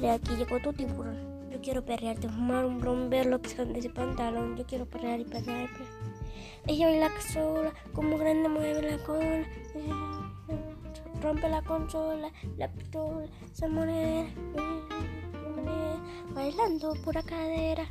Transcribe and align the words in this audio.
quiere? 0.00 0.14
Aquí 0.14 0.36
llegó 0.36 0.60
tu 0.60 0.72
tiburón. 0.72 1.50
Yo 1.50 1.60
quiero 1.60 1.84
perrearte, 1.84 2.28
fumar 2.28 2.64
un 2.64 2.80
romper 2.80 3.26
lo 3.26 3.40
que 3.40 3.50
son 3.50 3.74
ese 3.74 3.90
pantalón. 3.90 4.56
Yo 4.56 4.64
quiero 4.64 4.86
perrear 4.86 5.20
y 5.20 5.24
perrear. 5.24 5.68
Ella 6.66 6.86
baila 6.86 7.10
sola, 7.20 7.72
como 7.94 8.18
grande 8.18 8.48
mueve 8.48 8.90
la 8.90 9.02
cola. 9.04 9.40
Eh, 9.74 9.90
rompe 11.22 11.48
la 11.48 11.62
consola, 11.62 12.30
la 12.56 12.70
pistola, 12.70 13.26
se 13.52 13.68
moneda, 13.68 14.26
bailando 16.34 16.94
pura 17.04 17.22
cadera. 17.22 17.88